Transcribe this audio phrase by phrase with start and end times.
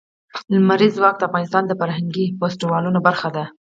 [0.53, 3.45] لمریز ځواک د افغانستان د فرهنګي فستیوالونو برخه ده.